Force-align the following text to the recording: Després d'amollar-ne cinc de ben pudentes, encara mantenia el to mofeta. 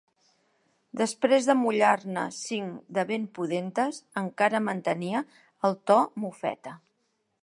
Després 1.01 1.49
d'amollar-ne 1.49 2.23
cinc 2.37 2.79
de 2.97 3.03
ben 3.11 3.29
pudentes, 3.37 4.01
encara 4.25 4.65
mantenia 4.71 5.25
el 5.71 5.81
to 5.91 5.99
mofeta. 6.25 6.75